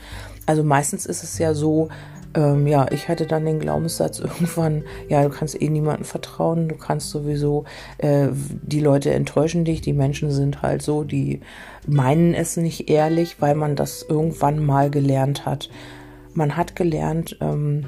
Also 0.47 0.65
meistens 0.65 1.07
ist 1.07 1.23
es 1.23 1.39
ja 1.39 1.55
so, 1.55 1.89
ähm, 2.35 2.67
ja, 2.67 2.87
ich 2.91 3.09
hatte 3.09 3.27
dann 3.27 3.45
den 3.45 3.61
Glaubenssatz 3.61 4.19
irgendwann, 4.21 4.85
ja, 5.09 5.23
du 5.23 5.31
kannst 5.31 5.61
eh 5.61 5.69
niemandem 5.69 6.05
vertrauen, 6.05 6.69
du 6.69 6.77
kannst 6.77 7.11
sowieso, 7.11 7.65
äh, 7.99 8.29
die 8.33 8.81
Leute 8.81 9.13
enttäuschen 9.13 9.65
dich, 9.65 9.81
die 9.81 9.93
Menschen 9.93 10.31
sind 10.31 10.63
halt 10.63 10.83
so, 10.83 11.05
die 11.05 11.41
meinen 11.87 12.35
es 12.35 12.57
nicht 12.57 12.89
ehrlich, 12.89 13.41
weil 13.41 13.55
man 13.55 13.77
das 13.77 14.05
irgendwann 14.09 14.65
mal 14.65 14.91
gelernt 14.91 15.47
hat. 15.47 15.69
Man 16.35 16.57
hat 16.57 16.77
gelernt, 16.77 17.37
ähm, 17.41 17.87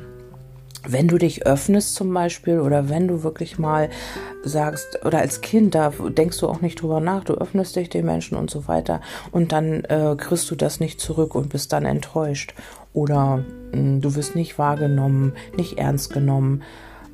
wenn 0.86 1.08
du 1.08 1.18
dich 1.18 1.46
öffnest 1.46 1.94
zum 1.94 2.12
Beispiel 2.12 2.60
oder 2.60 2.88
wenn 2.88 3.08
du 3.08 3.22
wirklich 3.22 3.58
mal 3.58 3.88
sagst, 4.42 5.04
oder 5.04 5.18
als 5.18 5.40
Kind, 5.40 5.74
da 5.74 5.90
denkst 5.90 6.38
du 6.38 6.48
auch 6.48 6.60
nicht 6.60 6.80
drüber 6.80 7.00
nach, 7.00 7.24
du 7.24 7.34
öffnest 7.34 7.76
dich 7.76 7.88
den 7.88 8.06
Menschen 8.06 8.36
und 8.36 8.50
so 8.50 8.68
weiter 8.68 9.00
und 9.32 9.52
dann 9.52 9.84
äh, 9.84 10.14
kriegst 10.16 10.50
du 10.50 10.54
das 10.54 10.80
nicht 10.80 11.00
zurück 11.00 11.34
und 11.34 11.48
bist 11.48 11.72
dann 11.72 11.84
enttäuscht 11.84 12.54
oder 12.92 13.44
mh, 13.72 13.72
hm, 13.72 14.00
du 14.00 14.14
wirst 14.14 14.36
nicht 14.36 14.58
wahrgenommen, 14.58 15.32
nicht 15.56 15.78
ernst 15.78 16.12
genommen. 16.12 16.62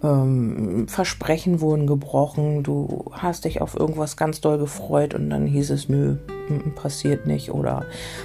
Ähm, 0.03 0.89
Versprechen 0.89 1.61
wurden 1.61 1.87
gebrochen, 1.87 2.62
du 2.62 3.11
hast 3.12 3.45
dich 3.45 3.61
auf 3.61 3.79
irgendwas 3.79 4.17
ganz 4.17 4.41
doll 4.41 4.59
gefreut 4.59 5.15
und 5.15 5.29
dann 5.29 5.47
hieß 5.47 5.71
es, 5.71 5.89
nö, 5.89 6.17
passiert 6.75 7.27
nicht. 7.27 7.50
Oder 7.50 7.85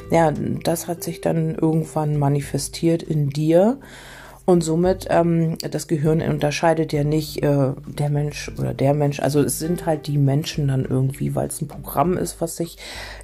ja, 0.10 0.32
das 0.64 0.88
hat 0.88 1.04
sich 1.04 1.22
dann 1.22 1.56
irgendwann 1.56 2.18
manifestiert 2.18 3.04
in 3.04 3.30
dir 3.30 3.78
und 4.46 4.62
somit, 4.64 5.08
ähm, 5.10 5.58
das 5.60 5.88
Gehirn 5.88 6.22
unterscheidet 6.22 6.94
ja 6.94 7.04
nicht 7.04 7.42
äh, 7.44 7.74
der 7.88 8.10
Mensch 8.12 8.52
oder 8.60 8.75
der 8.75 8.94
Mensch. 8.94 9.20
Also 9.20 9.42
es 9.42 9.58
sind 9.58 9.88
halt 9.88 10.06
die 10.06 10.20
Menschen 10.20 10.68
dann 10.68 10.86
irgendwie, 10.86 11.34
weil 11.34 11.48
es 11.48 11.62
ein 11.62 11.68
Programm 11.68 12.16
ist, 12.16 12.40
was 12.42 12.56
sich 12.56 12.78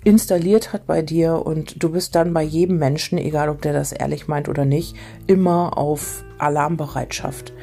installiert 0.03 0.73
hat 0.73 0.87
bei 0.87 1.03
dir. 1.03 1.45
Und 1.45 1.83
du 1.83 1.91
bist 1.91 2.15
dann 2.15 2.33
bei 2.33 2.41
jedem 2.41 2.79
Menschen, 2.79 3.19
egal 3.19 3.49
ob 3.49 3.61
der 3.61 3.73
das 3.73 3.91
ehrlich 3.91 4.27
meint 4.27 4.49
oder 4.49 4.65
nicht, 4.65 4.95
immer 5.27 5.77
auf 5.77 6.23
Alarmbereitschaft. 6.39 7.53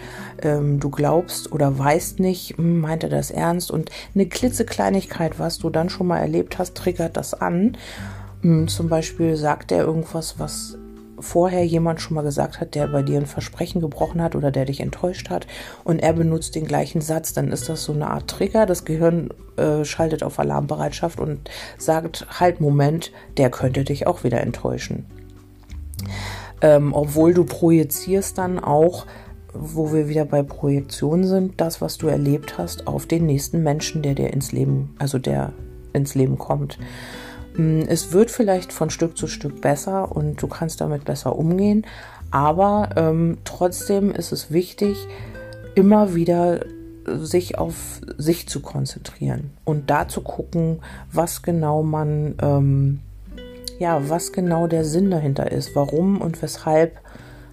Ähm, 0.41 0.79
du 0.79 0.89
glaubst 0.89 1.51
oder 1.51 1.77
weißt 1.77 2.21
nicht, 2.21 2.59
hm, 2.59 2.81
meint 2.81 3.03
er 3.03 3.11
das 3.11 3.33
ernst? 3.33 3.73
Und 3.73 3.91
eine 4.15 4.27
klitzekleinigkeit, 4.27 5.41
was 5.41 5.59
du 5.59 5.69
dann 5.69 5.89
schon 5.89 6.07
mal 6.07 6.19
erlebt 6.19 6.59
hast, 6.59 6.77
triggert 6.77 7.17
das 7.17 7.35
an. 7.35 7.77
Hm, 8.43 8.69
zum 8.69 8.89
Beispiel 8.89 9.35
sagt 9.35 9.73
er 9.73 9.85
irgendwas, 9.85 10.39
was 10.39 10.79
vorher 11.21 11.65
jemand 11.65 12.01
schon 12.01 12.15
mal 12.15 12.23
gesagt 12.23 12.61
hat, 12.61 12.75
der 12.75 12.87
bei 12.89 13.03
dir 13.03 13.19
ein 13.19 13.27
Versprechen 13.27 13.81
gebrochen 13.81 14.23
hat 14.23 14.35
oder 14.35 14.51
der 14.51 14.65
dich 14.65 14.81
enttäuscht 14.81 15.31
hat 15.31 15.47
und 15.85 15.99
er 15.99 16.13
benutzt 16.13 16.55
den 16.55 16.67
gleichen 16.67 17.01
Satz, 17.01 17.33
dann 17.33 17.53
ist 17.53 17.69
das 17.69 17.85
so 17.85 17.93
eine 17.93 18.09
Art 18.09 18.29
Trigger. 18.29 18.67
Das 18.67 18.85
Gehirn 18.85 19.31
äh, 19.57 19.85
schaltet 19.85 20.23
auf 20.23 20.39
Alarmbereitschaft 20.39 21.21
und 21.21 21.51
sagt, 21.77 22.27
halt 22.41 22.61
Moment, 22.61 23.13
der 23.37 23.51
könnte 23.51 23.85
dich 23.85 24.07
auch 24.07 24.25
wieder 24.25 24.41
enttäuschen. 24.41 25.07
Ähm, 26.61 26.93
obwohl 26.93 27.35
du 27.35 27.45
projizierst 27.45 28.39
dann 28.39 28.59
auch, 28.59 29.07
wo 29.53 29.93
wir 29.93 30.09
wieder 30.09 30.25
bei 30.25 30.43
Projektion 30.43 31.25
sind, 31.25 31.61
das, 31.61 31.81
was 31.81 31.99
du 31.99 32.09
erlebt 32.09 32.59
hast, 32.59 32.87
auf 32.87 33.07
den 33.07 33.27
nächsten 33.27 33.63
Menschen, 33.63 34.03
der 34.03 34.15
dir 34.15 34.33
ins 34.33 34.53
Leben, 34.53 34.95
also 34.99 35.19
der 35.19 35.53
ins 35.93 36.15
Leben 36.15 36.39
kommt. 36.39 36.79
Mm, 36.79 37.28
es 37.59 38.13
wird 38.13 38.31
vielleicht 38.31 38.73
von 38.73 38.91
Stück 38.91 39.17
zu 39.17 39.27
Stück 39.27 39.61
besser 39.61 40.15
und 40.15 40.41
du 40.41 40.47
kannst 40.47 40.81
damit 40.81 41.05
besser 41.05 41.37
umgehen, 41.37 41.87
aber 42.31 42.91
ähm, 42.97 43.39
trotzdem 43.45 44.11
ist 44.11 44.33
es 44.33 44.53
wichtig, 44.53 45.07
immer 45.75 46.15
wieder 46.15 46.61
sich 47.07 47.59
auf 47.59 48.01
sich 48.19 48.49
zu 48.49 48.61
konzentrieren 48.61 49.51
und 49.65 49.91
da 49.91 50.09
zu 50.09 50.21
gucken, 50.21 50.81
was 51.11 51.43
genau 51.43 51.83
man, 51.83 52.35
ähm, 52.43 53.01
ja, 53.79 54.09
was 54.09 54.33
genau 54.33 54.67
der 54.67 54.85
Sinn 54.85 55.11
dahinter 55.11 55.51
ist, 55.51 55.75
warum 55.75 56.21
und 56.21 56.41
weshalb 56.43 57.01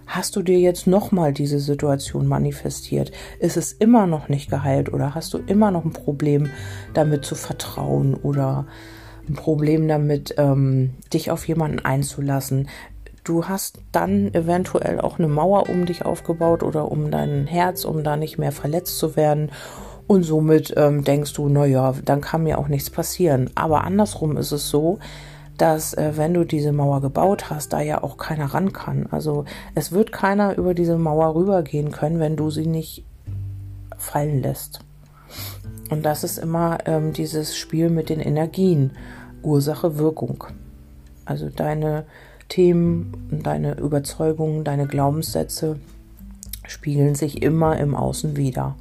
Hast 0.06 0.36
du 0.36 0.42
dir 0.42 0.60
jetzt 0.60 0.86
nochmal 0.86 1.32
diese 1.32 1.58
Situation 1.58 2.28
manifestiert? 2.28 3.10
Ist 3.40 3.56
es 3.56 3.72
immer 3.72 4.06
noch 4.06 4.28
nicht 4.28 4.48
geheilt 4.48 4.92
oder 4.92 5.16
hast 5.16 5.34
du 5.34 5.38
immer 5.38 5.72
noch 5.72 5.84
ein 5.84 5.92
Problem 5.92 6.48
damit 6.94 7.24
zu 7.24 7.34
vertrauen 7.34 8.14
oder 8.14 8.66
ein 9.28 9.34
Problem 9.34 9.88
damit, 9.88 10.34
ähm, 10.38 10.94
dich 11.12 11.30
auf 11.30 11.46
jemanden 11.46 11.80
einzulassen? 11.80 12.68
Du 13.24 13.46
hast 13.46 13.80
dann 13.90 14.32
eventuell 14.34 15.00
auch 15.00 15.18
eine 15.18 15.28
Mauer 15.28 15.68
um 15.68 15.84
dich 15.84 16.04
aufgebaut 16.04 16.62
oder 16.62 16.90
um 16.90 17.10
dein 17.10 17.46
Herz, 17.46 17.84
um 17.84 18.04
da 18.04 18.16
nicht 18.16 18.38
mehr 18.38 18.52
verletzt 18.52 18.98
zu 18.98 19.16
werden. 19.16 19.50
Und 20.06 20.22
somit 20.22 20.72
ähm, 20.76 21.02
denkst 21.02 21.32
du, 21.32 21.48
naja, 21.48 21.94
dann 22.04 22.20
kann 22.20 22.44
mir 22.44 22.58
auch 22.58 22.68
nichts 22.68 22.90
passieren. 22.90 23.50
Aber 23.56 23.82
andersrum 23.82 24.36
ist 24.36 24.52
es 24.52 24.70
so, 24.70 25.00
dass 25.58 25.94
äh, 25.94 26.12
wenn 26.16 26.34
du 26.34 26.44
diese 26.44 26.72
Mauer 26.72 27.00
gebaut 27.00 27.50
hast, 27.50 27.72
da 27.72 27.80
ja 27.80 28.02
auch 28.02 28.16
keiner 28.16 28.46
ran 28.46 28.72
kann. 28.72 29.06
Also 29.10 29.44
es 29.74 29.92
wird 29.92 30.12
keiner 30.12 30.56
über 30.56 30.74
diese 30.74 30.98
Mauer 30.98 31.34
rübergehen 31.34 31.90
können, 31.90 32.20
wenn 32.20 32.36
du 32.36 32.50
sie 32.50 32.66
nicht 32.66 33.04
fallen 33.96 34.42
lässt. 34.42 34.80
Und 35.90 36.04
das 36.04 36.24
ist 36.24 36.38
immer 36.38 36.78
ähm, 36.86 37.12
dieses 37.12 37.56
Spiel 37.56 37.90
mit 37.90 38.08
den 38.08 38.20
Energien. 38.20 38.92
Ursache, 39.42 39.98
Wirkung. 39.98 40.44
Also 41.24 41.48
deine 41.48 42.04
Themen, 42.48 43.40
deine 43.42 43.78
Überzeugungen, 43.78 44.64
deine 44.64 44.86
Glaubenssätze 44.86 45.78
spiegeln 46.66 47.14
sich 47.14 47.42
immer 47.42 47.78
im 47.78 47.94
Außen 47.94 48.36
wieder. 48.36 48.76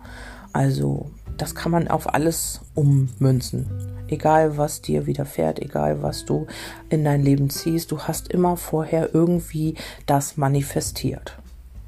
Also 0.54 1.12
das 1.38 1.56
kann 1.56 1.72
man 1.72 1.88
auf 1.88 2.14
alles 2.14 2.62
ummünzen. 2.76 3.68
Egal 4.08 4.58
was 4.58 4.82
dir 4.82 5.06
widerfährt, 5.06 5.60
egal 5.60 6.02
was 6.02 6.26
du 6.26 6.48
in 6.90 7.04
dein 7.04 7.24
Leben 7.24 7.50
ziehst, 7.50 7.92
du 7.92 8.00
hast 8.00 8.32
immer 8.32 8.56
vorher 8.56 9.14
irgendwie 9.14 9.76
das 10.06 10.38
manifestiert. 10.38 11.38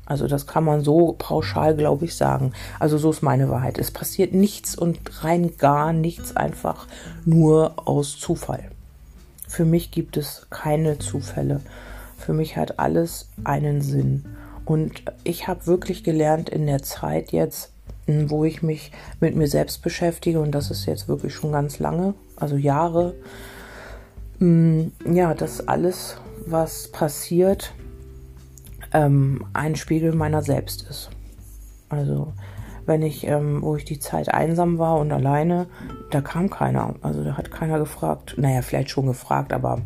Also 0.08 0.28
das 0.28 0.48
kann 0.48 0.64
man 0.64 0.84
so 0.84 1.16
pauschal, 1.18 1.76
glaube 1.76 2.06
ich, 2.06 2.16
sagen. 2.16 2.54
Also 2.80 2.98
so 2.98 3.10
ist 3.12 3.22
meine 3.22 3.50
Wahrheit. 3.50 3.78
Es 3.78 3.92
passiert 3.92 4.34
nichts 4.34 4.76
und 4.76 5.00
rein 5.24 5.58
gar 5.58 5.92
nichts 5.92 6.36
einfach 6.36 6.88
nur 7.26 7.74
aus 7.86 8.18
Zufall. 8.18 8.72
Für 9.48 9.66
mich 9.66 9.92
gibt 9.92 10.16
es 10.16 10.48
keine 10.50 10.98
Zufälle. 10.98 11.62
Für 12.18 12.34
mich 12.34 12.56
hat 12.56 12.80
alles 12.80 13.28
einen 13.44 13.82
Sinn. 13.82 14.26
Und 14.66 15.04
ich 15.24 15.48
habe 15.48 15.68
wirklich 15.68 16.04
gelernt 16.04 16.50
in 16.50 16.66
der 16.68 16.82
Zeit 16.84 17.32
jetzt, 17.32 17.72
wo 18.06 18.46
ich 18.46 18.64
mich 18.64 18.92
mit 19.20 19.36
mir 19.36 19.48
selbst 19.48 19.82
beschäftige, 19.82 20.40
und 20.40 20.52
das 20.52 20.72
ist 20.72 20.86
jetzt 20.86 21.10
wirklich 21.10 21.34
schon 21.34 21.52
ganz 21.52 21.80
lange, 21.80 22.14
also 22.38 22.56
Jahre, 22.56 23.16
mm, 24.40 24.84
ja, 25.12 25.34
dass 25.34 25.68
alles, 25.68 26.18
was 26.46 26.88
passiert, 26.90 27.74
ähm, 28.98 29.46
ein 29.54 29.76
Spiegel 29.76 30.14
meiner 30.14 30.42
selbst 30.42 30.88
ist. 30.90 31.10
Also 31.90 32.34
wenn 32.86 33.04
ich, 33.04 33.28
ähm, 33.28 33.62
wo 33.62 33.76
ich 33.76 33.86
die 33.86 34.00
Zeit 34.00 34.34
einsam 34.34 34.80
war 34.80 34.98
und 34.98 35.12
alleine, 35.12 35.68
da 36.10 36.22
kam 36.22 36.50
keiner. 36.50 36.96
Also 37.02 37.24
da 37.24 37.38
hat 37.38 37.52
keiner 37.52 37.78
gefragt. 37.80 38.36
Naja, 38.38 38.62
vielleicht 38.62 38.90
schon 38.90 39.06
gefragt, 39.06 39.54
aber 39.54 39.82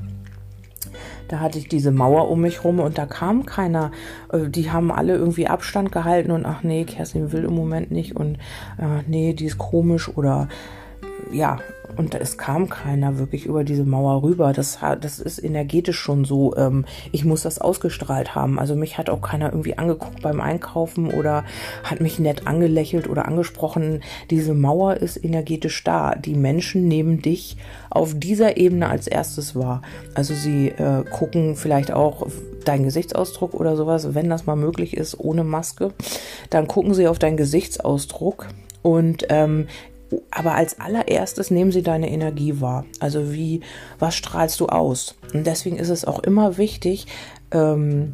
da 1.27 1.39
hatte 1.39 1.57
ich 1.57 1.67
diese 1.67 1.91
Mauer 1.91 2.29
um 2.29 2.41
mich 2.41 2.63
rum 2.63 2.79
und 2.79 2.97
da 2.97 3.05
kam 3.05 3.45
keiner. 3.45 3.91
Äh, 4.31 4.47
die 4.47 4.71
haben 4.71 4.91
alle 4.91 5.15
irgendwie 5.15 5.47
Abstand 5.47 5.91
gehalten 5.91 6.31
und 6.31 6.45
ach 6.45 6.63
nee, 6.63 6.85
Kerstin 6.85 7.33
will 7.33 7.43
im 7.43 7.55
Moment 7.55 7.91
nicht 7.91 8.15
und 8.15 8.35
äh, 8.77 9.03
nee, 9.07 9.33
die 9.33 9.45
ist 9.45 9.57
komisch 9.57 10.09
oder 10.15 10.47
ja, 11.31 11.59
und 11.97 12.15
es 12.15 12.37
kam 12.37 12.69
keiner 12.69 13.17
wirklich 13.17 13.45
über 13.45 13.63
diese 13.63 13.83
Mauer 13.83 14.23
rüber. 14.23 14.53
Das, 14.53 14.79
das 15.01 15.19
ist 15.19 15.43
energetisch 15.43 15.99
schon 15.99 16.25
so. 16.25 16.55
Ähm, 16.55 16.85
ich 17.11 17.25
muss 17.25 17.43
das 17.43 17.59
ausgestrahlt 17.59 18.35
haben. 18.35 18.59
Also 18.59 18.75
mich 18.75 18.97
hat 18.97 19.09
auch 19.09 19.21
keiner 19.21 19.51
irgendwie 19.51 19.77
angeguckt 19.77 20.21
beim 20.21 20.41
Einkaufen 20.41 21.11
oder 21.11 21.43
hat 21.83 22.01
mich 22.01 22.19
nett 22.19 22.47
angelächelt 22.47 23.09
oder 23.09 23.27
angesprochen. 23.27 24.01
Diese 24.29 24.53
Mauer 24.53 24.97
ist 24.97 25.23
energetisch 25.23 25.83
da. 25.83 26.15
Die 26.15 26.35
Menschen 26.35 26.87
nehmen 26.87 27.21
dich 27.21 27.57
auf 27.89 28.13
dieser 28.17 28.57
Ebene 28.57 28.89
als 28.89 29.07
erstes 29.07 29.55
wahr. 29.55 29.81
Also 30.13 30.33
sie 30.33 30.69
äh, 30.69 31.03
gucken 31.09 31.55
vielleicht 31.55 31.91
auch 31.91 32.27
deinen 32.65 32.83
Gesichtsausdruck 32.83 33.53
oder 33.53 33.75
sowas, 33.75 34.13
wenn 34.13 34.29
das 34.29 34.45
mal 34.45 34.55
möglich 34.55 34.95
ist, 34.95 35.19
ohne 35.19 35.43
Maske. 35.43 35.91
Dann 36.49 36.67
gucken 36.67 36.93
sie 36.93 37.07
auf 37.07 37.19
deinen 37.19 37.37
Gesichtsausdruck 37.37 38.47
und 38.81 39.25
ähm, 39.29 39.67
aber 40.31 40.55
als 40.55 40.79
allererstes 40.79 41.51
nehmen 41.51 41.71
sie 41.71 41.83
deine 41.83 42.11
Energie 42.11 42.59
wahr. 42.61 42.85
Also 42.99 43.31
wie, 43.33 43.61
was 43.99 44.15
strahlst 44.15 44.59
du 44.59 44.67
aus? 44.67 45.15
Und 45.33 45.47
deswegen 45.47 45.77
ist 45.77 45.89
es 45.89 46.05
auch 46.05 46.19
immer 46.19 46.57
wichtig, 46.57 47.07
ähm, 47.51 48.13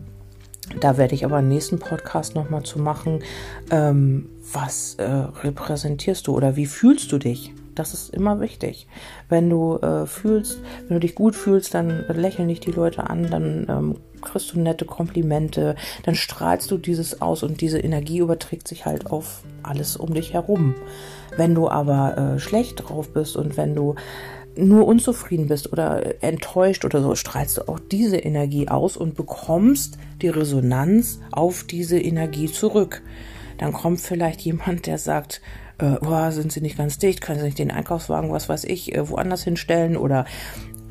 da 0.80 0.98
werde 0.98 1.16
ich 1.16 1.24
aber 1.26 1.40
im 1.40 1.48
nächsten 1.48 1.80
Podcast 1.80 2.36
nochmal 2.36 2.64
zu 2.64 2.80
machen, 2.80 3.24
ähm, 3.72 4.30
was 4.52 4.96
äh, 4.96 5.04
repräsentierst 5.04 6.28
du 6.28 6.36
oder 6.36 6.56
wie 6.56 6.66
fühlst 6.66 7.12
du 7.12 7.18
dich? 7.18 7.54
Das 7.78 7.94
ist 7.94 8.10
immer 8.10 8.40
wichtig. 8.40 8.88
Wenn 9.30 9.52
du 9.52 9.78
äh, 9.78 10.08
fühlst, 10.08 10.60
wenn 10.88 10.96
du 10.96 11.00
dich 11.00 11.14
gut 11.14 11.36
fühlst, 11.36 11.76
dann 11.76 12.06
lächeln 12.08 12.48
dich 12.48 12.60
die 12.60 12.72
Leute 12.72 13.08
an, 13.08 13.30
dann 13.30 13.68
ähm, 13.70 13.96
kriegst 14.20 14.52
du 14.52 14.60
nette 14.60 14.86
Komplimente, 14.86 15.76
dann 16.04 16.16
strahlst 16.16 16.72
du 16.72 16.80
dieses 16.80 17.22
aus 17.22 17.44
und 17.44 17.62
diese 17.62 17.78
Energie 17.78 18.18
überträgt 18.18 18.68
sich 18.68 18.88
halt 18.88 19.12
auf 19.12 19.44
alles 19.62 19.96
um 19.96 20.16
dich 20.16 20.34
herum. 20.34 20.74
Wenn 21.36 21.54
du 21.54 21.70
aber 21.70 22.18
äh, 22.18 22.40
schlecht 22.40 22.90
drauf 22.90 23.14
bist 23.14 23.38
und 23.38 23.58
wenn 23.58 23.76
du 23.76 23.94
nur 24.56 24.88
unzufrieden 24.88 25.48
bist 25.48 25.72
oder 25.72 26.24
enttäuscht 26.24 26.84
oder 26.84 27.04
so, 27.04 27.14
strahlst 27.14 27.60
du 27.60 27.70
auch 27.70 27.80
diese 27.80 28.18
Energie 28.18 28.70
aus 28.70 28.98
und 28.98 29.14
bekommst 29.14 30.00
die 30.24 30.30
Resonanz 30.30 31.20
auf 31.32 31.64
diese 31.64 32.00
Energie 32.00 32.52
zurück. 32.52 33.04
Dann 33.60 33.72
kommt 33.72 34.00
vielleicht 34.00 34.42
jemand, 34.42 34.88
der 34.88 34.98
sagt, 34.98 35.42
äh, 35.80 35.98
oh, 36.02 36.32
sind 36.32 36.52
sie 36.52 36.62
nicht 36.62 36.78
ganz 36.78 36.98
dicht, 36.98 37.22
können 37.22 37.40
sie 37.40 37.46
nicht 37.46 37.60
den 37.60 37.72
Einkaufswagen, 37.72 38.32
was 38.32 38.50
weiß 38.50 38.64
ich, 38.66 38.96
äh, 38.96 39.10
woanders 39.10 39.44
hinstellen 39.44 39.98
oder 39.98 40.26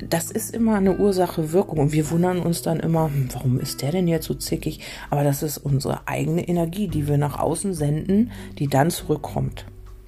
das 0.09 0.29
ist 0.29 0.53
immer 0.53 0.75
eine 0.75 0.97
Ursache-Wirkung 0.97 1.79
und 1.79 1.91
wir 1.91 2.09
wundern 2.11 2.39
uns 2.39 2.61
dann 2.61 2.79
immer, 2.79 3.05
hm, 3.05 3.29
warum 3.33 3.59
ist 3.59 3.81
der 3.81 3.91
denn 3.91 4.07
jetzt 4.07 4.27
so 4.27 4.35
zickig? 4.35 4.81
Aber 5.09 5.23
das 5.23 5.41
ist 5.41 5.57
unsere 5.57 6.07
eigene 6.07 6.47
Energie, 6.47 6.87
die 6.87 7.07
wir 7.07 7.17
nach 7.17 7.39
außen 7.39 7.73
senden, 7.73 8.31
die 8.59 8.67
dann 8.67 8.91
zurückkommt. 8.91 9.65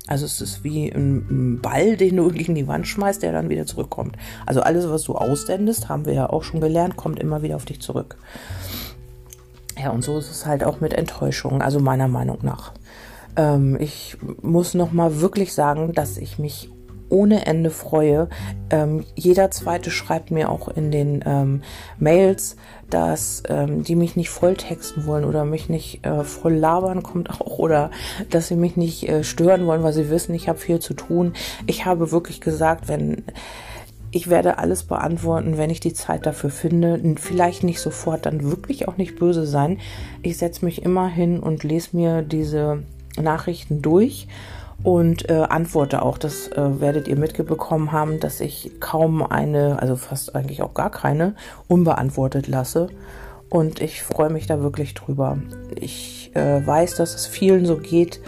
Also 0.08 0.26
es 0.26 0.42
ist 0.42 0.64
wie 0.64 0.90
ein 0.90 1.60
Ball, 1.62 1.96
den 1.96 2.16
du 2.16 2.30
gegen 2.30 2.56
die 2.56 2.68
Wand 2.68 2.88
schmeißt, 2.88 3.22
der 3.22 3.32
dann 3.32 3.50
wieder 3.50 3.66
zurückkommt. 3.66 4.18
Also 4.46 4.62
alles, 4.62 4.90
was 4.90 5.04
du 5.04 5.14
aussendest, 5.14 5.88
haben 5.88 6.06
wir 6.06 6.14
ja 6.14 6.30
auch 6.30 6.44
schon 6.44 6.62
gelernt, 6.62 6.96
kommt 6.96 7.20
immer 7.20 7.44
wieder 7.44 7.56
auf 7.56 7.66
dich 7.66 7.80
zurück. 7.80 8.18
Ja, 9.78 9.92
und 9.92 10.04
so 10.04 10.18
ist 10.18 10.32
es 10.32 10.46
halt 10.46 10.64
auch 10.64 10.82
mit 10.82 10.94
Enttäuschungen, 10.94 11.62
also 11.62 11.80
meiner 11.80 12.08
Meinung 12.08 12.40
nach. 12.42 12.74
Ähm, 13.36 13.78
ich 13.80 14.18
muss 14.42 14.74
nochmal 14.74 15.22
wirklich 15.22 15.54
sagen, 15.54 15.94
dass 15.94 16.18
ich 16.18 16.40
mich 16.40 16.70
ohne 17.10 17.46
Ende 17.46 17.72
freue. 17.72 18.30
Ähm, 18.70 19.04
jeder 19.16 19.52
zweite 19.52 19.92
schreibt 19.92 20.32
mir 20.32 20.50
auch 20.50 20.68
in 20.68 20.92
den 20.92 21.24
ähm, 21.26 21.62
Mails, 21.98 22.56
dass 22.90 23.44
ähm, 23.50 23.84
die 23.84 23.96
mich 23.96 24.16
nicht 24.16 24.30
volltexten 24.30 25.06
wollen 25.06 25.26
oder 25.26 25.46
mich 25.46 25.70
nicht 25.70 26.06
äh, 26.06 26.24
voll 26.24 26.54
labern 26.54 27.04
kommt 27.04 27.30
auch 27.42 27.60
oder 27.60 27.92
dass 28.30 28.48
sie 28.48 28.56
mich 28.56 28.78
nicht 28.78 29.08
äh, 29.10 29.24
stören 29.24 29.66
wollen, 29.66 29.84
weil 29.84 29.94
sie 29.94 30.10
wissen, 30.10 30.34
ich 30.36 30.48
habe 30.48 30.60
viel 30.60 30.80
zu 30.80 30.94
tun. 30.94 31.34
Ich 31.66 31.86
habe 31.86 32.12
wirklich 32.12 32.42
gesagt, 32.42 32.88
wenn 32.88 33.24
ich 34.12 34.28
werde 34.28 34.58
alles 34.58 34.84
beantworten, 34.84 35.58
wenn 35.58 35.70
ich 35.70 35.82
die 35.82 35.94
Zeit 35.94 36.26
dafür 36.26 36.50
finde. 36.50 37.00
Vielleicht 37.18 37.64
nicht 37.64 37.80
sofort, 37.80 38.26
dann 38.26 38.44
wirklich 38.44 38.88
auch 38.88 38.98
nicht 38.98 39.20
böse 39.20 39.46
sein. 39.46 39.78
Ich 40.24 40.38
setze 40.38 40.66
mich 40.66 40.82
immer 40.82 41.08
hin 41.08 41.40
und 41.40 41.64
lese 41.64 41.96
mir 41.96 42.24
diese 42.24 42.84
Nachrichten 43.22 43.82
durch 43.82 44.28
und 44.84 45.30
äh, 45.30 45.34
antworte 45.34 46.02
auch. 46.02 46.18
Das 46.18 46.48
äh, 46.50 46.82
werdet 46.82 47.08
ihr 47.08 47.18
mitbekommen 47.18 47.92
haben, 47.92 48.20
dass 48.20 48.40
ich 48.40 48.72
kaum 48.80 49.24
eine, 49.24 49.82
also 49.82 49.96
fast 49.96 50.36
eigentlich 50.36 50.62
auch 50.62 50.74
gar 50.74 50.90
keine, 50.90 51.36
unbeantwortet 51.68 52.48
lasse. 52.48 52.88
Und 53.50 53.82
ich 53.82 54.04
freue 54.04 54.30
mich 54.30 54.46
da 54.46 54.62
wirklich 54.62 54.94
drüber. 54.94 55.40
Ich 55.76 56.32
äh, 56.36 56.66
weiß, 56.66 56.96
dass 56.96 57.16
es 57.16 57.26
vielen 57.26 57.66
so 57.66 57.78
geht, 57.78 58.22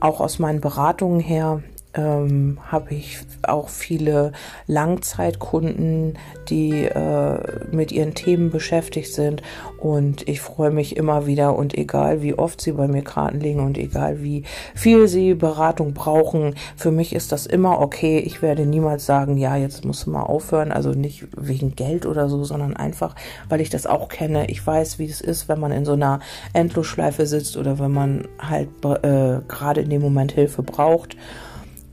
auch 0.00 0.20
aus 0.20 0.38
meinen 0.38 0.60
Beratungen 0.60 1.20
her. 1.20 1.62
Ähm, 1.94 2.58
habe 2.70 2.94
ich 2.94 3.18
auch 3.42 3.68
viele 3.68 4.32
Langzeitkunden, 4.66 6.18
die 6.48 6.84
äh, 6.84 7.38
mit 7.70 7.92
ihren 7.92 8.14
Themen 8.14 8.50
beschäftigt 8.50 9.12
sind. 9.12 9.42
Und 9.78 10.28
ich 10.28 10.40
freue 10.40 10.70
mich 10.70 10.96
immer 10.96 11.26
wieder 11.26 11.56
und 11.56 11.74
egal 11.74 12.22
wie 12.22 12.34
oft 12.34 12.60
sie 12.60 12.72
bei 12.72 12.88
mir 12.88 13.02
Karten 13.02 13.40
legen 13.40 13.60
und 13.60 13.76
egal 13.76 14.22
wie 14.22 14.44
viel 14.74 15.08
sie 15.08 15.34
Beratung 15.34 15.92
brauchen, 15.92 16.54
für 16.76 16.90
mich 16.90 17.14
ist 17.14 17.32
das 17.32 17.46
immer 17.46 17.80
okay. 17.80 18.18
Ich 18.18 18.42
werde 18.42 18.64
niemals 18.64 19.04
sagen, 19.04 19.36
ja, 19.36 19.56
jetzt 19.56 19.84
musst 19.84 20.06
du 20.06 20.10
mal 20.10 20.22
aufhören. 20.22 20.72
Also 20.72 20.90
nicht 20.90 21.26
wegen 21.36 21.74
Geld 21.74 22.06
oder 22.06 22.28
so, 22.28 22.44
sondern 22.44 22.76
einfach, 22.76 23.14
weil 23.48 23.60
ich 23.60 23.70
das 23.70 23.86
auch 23.86 24.08
kenne. 24.08 24.50
Ich 24.50 24.66
weiß, 24.66 24.98
wie 24.98 25.06
es 25.06 25.20
ist, 25.20 25.48
wenn 25.48 25.60
man 25.60 25.72
in 25.72 25.84
so 25.84 25.92
einer 25.92 26.20
Endlosschleife 26.52 27.26
sitzt 27.26 27.56
oder 27.56 27.78
wenn 27.78 27.92
man 27.92 28.28
halt 28.38 28.68
äh, 28.84 29.40
gerade 29.48 29.80
in 29.82 29.90
dem 29.90 30.02
Moment 30.02 30.32
Hilfe 30.32 30.62
braucht. 30.62 31.16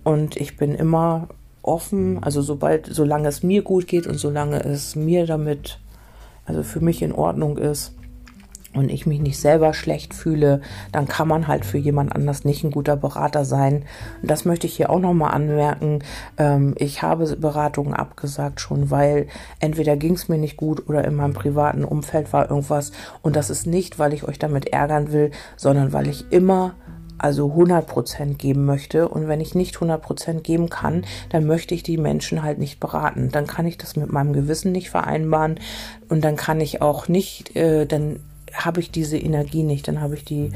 Und 0.10 0.38
ich 0.38 0.58
bin 0.58 0.74
immer 0.74 1.28
offen, 1.62 2.18
also 2.24 2.42
sobald, 2.42 2.88
solange 2.88 3.28
es 3.28 3.44
mir 3.44 3.62
gut 3.62 3.86
geht 3.86 4.08
und 4.08 4.18
solange 4.18 4.60
es 4.60 4.96
mir 4.96 5.28
damit, 5.28 5.80
also 6.48 6.63
für 6.63 6.80
mich 6.80 7.04
in 7.04 7.12
Ordnung 7.12 7.60
ist 7.60 7.94
und 8.74 8.89
ich 8.89 9.06
mich 9.06 9.20
nicht 9.20 9.39
selber 9.39 9.75
schlecht 9.75 10.16
fühle, 10.16 10.62
dann 10.92 11.08
kann 11.08 11.28
man 11.28 11.48
halt 11.48 11.63
für 11.63 11.78
jemand 11.78 12.16
anders 12.16 12.44
nicht 12.44 12.63
ein 12.63 12.72
guter 12.72 12.96
Berater 12.96 13.46
sein. 13.46 13.86
Und 14.24 14.32
das 14.32 14.46
möchte 14.46 14.66
ich 14.66 14.75
hier 14.75 14.89
auch 14.89 14.98
nochmal 14.98 15.32
anmerken. 15.32 16.00
Ähm, 16.39 16.74
ich 16.80 17.04
habe 17.04 17.36
Beratungen 17.36 17.94
abgesagt 17.94 18.62
schon, 18.62 18.89
weil 18.89 19.28
entweder 19.60 19.96
ging 19.96 20.16
es 20.16 20.28
mir 20.28 20.39
nicht 20.39 20.58
gut 20.58 20.89
oder 20.89 21.06
in 21.06 21.13
meinem 21.13 21.34
privaten 21.34 21.86
Umfeld 21.86 22.34
war 22.34 22.50
irgendwas. 22.50 22.94
Und 23.22 23.36
das 23.36 23.51
ist 23.51 23.68
nicht, 23.68 24.00
weil 24.00 24.13
ich 24.13 24.24
euch 24.24 24.39
damit 24.39 24.70
ärgern 24.70 25.12
will, 25.12 25.30
sondern 25.56 25.94
weil 25.94 26.08
ich 26.08 26.32
immer 26.32 26.74
also 27.20 27.48
100% 27.54 28.36
geben 28.36 28.66
möchte. 28.66 29.08
Und 29.08 29.28
wenn 29.28 29.42
ich 29.42 29.56
nicht 29.56 29.76
100% 29.76 30.42
geben 30.42 30.70
kann, 30.70 31.06
dann 31.30 31.46
möchte 31.46 31.76
ich 31.76 31.84
die 31.84 31.98
Menschen 31.98 32.44
halt 32.44 32.60
nicht 32.60 32.80
beraten. 32.80 33.30
Dann 33.32 33.48
kann 33.48 33.66
ich 33.66 33.78
das 33.78 33.96
mit 33.96 34.12
meinem 34.12 34.34
Gewissen 34.34 34.72
nicht 34.72 34.90
vereinbaren 34.90 35.60
und 36.10 36.24
dann 36.24 36.36
kann 36.36 36.62
ich 36.62 36.82
auch 36.82 37.08
nicht, 37.08 37.56
äh, 37.56 37.86
dann 37.86 38.20
habe 38.54 38.80
ich 38.80 38.92
diese 38.92 39.18
Energie 39.18 39.64
nicht, 39.64 39.88
dann 39.88 40.02
habe 40.02 40.16
ich 40.16 40.26
die, 40.26 40.52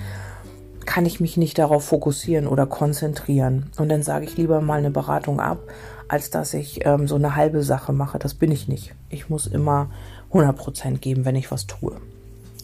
kann 0.85 1.05
ich 1.05 1.19
mich 1.19 1.37
nicht 1.37 1.57
darauf 1.59 1.85
fokussieren 1.85 2.47
oder 2.47 2.65
konzentrieren. 2.65 3.71
Und 3.77 3.89
dann 3.89 4.03
sage 4.03 4.25
ich 4.25 4.37
lieber 4.37 4.61
mal 4.61 4.79
eine 4.79 4.91
Beratung 4.91 5.39
ab, 5.39 5.59
als 6.07 6.29
dass 6.29 6.53
ich 6.53 6.85
ähm, 6.85 7.07
so 7.07 7.15
eine 7.15 7.35
halbe 7.35 7.63
Sache 7.63 7.93
mache. 7.93 8.19
Das 8.19 8.33
bin 8.33 8.51
ich 8.51 8.67
nicht. 8.67 8.93
Ich 9.09 9.29
muss 9.29 9.47
immer 9.47 9.89
100% 10.31 10.97
geben, 10.97 11.25
wenn 11.25 11.35
ich 11.35 11.51
was 11.51 11.67
tue. 11.67 11.95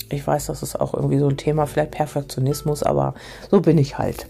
Ich 0.09 0.25
weiß, 0.25 0.47
das 0.47 0.63
ist 0.63 0.79
auch 0.79 0.93
irgendwie 0.93 1.19
so 1.19 1.27
ein 1.27 1.37
Thema, 1.37 1.65
vielleicht 1.65 1.91
Perfektionismus, 1.91 2.83
aber 2.83 3.13
so 3.49 3.61
bin 3.61 3.77
ich 3.77 3.97
halt. 3.97 4.27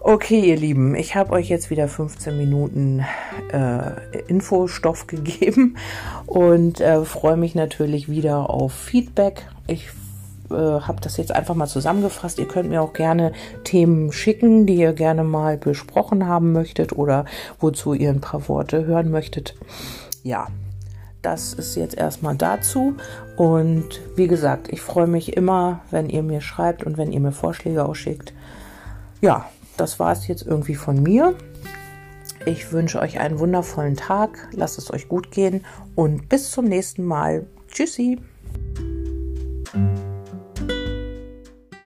Okay, 0.00 0.40
ihr 0.40 0.56
Lieben, 0.56 0.94
ich 0.94 1.16
habe 1.16 1.32
euch 1.32 1.48
jetzt 1.48 1.68
wieder 1.68 1.88
15 1.88 2.38
Minuten 2.38 3.04
äh, 3.52 4.20
Infostoff 4.28 5.08
gegeben 5.08 5.76
und 6.26 6.80
äh, 6.80 7.04
freue 7.04 7.36
mich 7.36 7.56
natürlich 7.56 8.08
wieder 8.08 8.48
auf 8.48 8.72
Feedback. 8.72 9.48
Ich 9.66 9.88
äh, 10.50 10.54
habe 10.54 11.00
das 11.00 11.16
jetzt 11.16 11.32
einfach 11.32 11.56
mal 11.56 11.66
zusammengefasst. 11.66 12.38
Ihr 12.38 12.46
könnt 12.46 12.68
mir 12.68 12.82
auch 12.82 12.92
gerne 12.92 13.32
Themen 13.64 14.12
schicken, 14.12 14.64
die 14.64 14.76
ihr 14.76 14.92
gerne 14.92 15.24
mal 15.24 15.56
besprochen 15.56 16.28
haben 16.28 16.52
möchtet 16.52 16.92
oder 16.92 17.24
wozu 17.58 17.92
ihr 17.92 18.10
ein 18.10 18.20
paar 18.20 18.48
Worte 18.48 18.86
hören 18.86 19.10
möchtet. 19.10 19.56
Ja, 20.22 20.46
das 21.26 21.54
ist 21.54 21.74
jetzt 21.74 21.96
erstmal 21.96 22.36
dazu. 22.36 22.94
Und 23.36 24.00
wie 24.14 24.28
gesagt, 24.28 24.72
ich 24.72 24.80
freue 24.80 25.08
mich 25.08 25.36
immer, 25.36 25.80
wenn 25.90 26.08
ihr 26.08 26.22
mir 26.22 26.40
schreibt 26.40 26.84
und 26.84 26.98
wenn 26.98 27.10
ihr 27.10 27.18
mir 27.18 27.32
Vorschläge 27.32 27.84
ausschickt. 27.84 28.32
Ja, 29.20 29.50
das 29.76 29.98
war 29.98 30.12
es 30.12 30.28
jetzt 30.28 30.46
irgendwie 30.46 30.76
von 30.76 31.02
mir. 31.02 31.34
Ich 32.44 32.70
wünsche 32.70 33.00
euch 33.00 33.18
einen 33.18 33.40
wundervollen 33.40 33.96
Tag. 33.96 34.48
Lasst 34.52 34.78
es 34.78 34.92
euch 34.92 35.08
gut 35.08 35.32
gehen 35.32 35.64
und 35.96 36.28
bis 36.28 36.52
zum 36.52 36.66
nächsten 36.66 37.02
Mal. 37.02 37.46
Tschüssi. 37.72 38.20